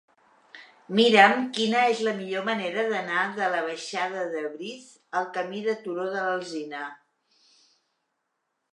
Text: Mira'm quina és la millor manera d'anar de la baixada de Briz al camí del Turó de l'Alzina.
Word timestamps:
Mira'm 0.99 1.43
quina 1.57 1.83
és 1.89 2.01
la 2.07 2.13
millor 2.21 2.47
manera 2.47 2.87
d'anar 2.95 3.27
de 3.37 3.51
la 3.57 3.61
baixada 3.69 4.25
de 4.35 4.43
Briz 4.57 4.91
al 5.23 5.31
camí 5.39 5.63
del 5.71 5.81
Turó 5.87 6.11
de 6.19 6.27
l'Alzina. 6.29 6.85